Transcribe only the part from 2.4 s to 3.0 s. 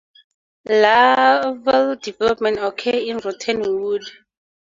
occur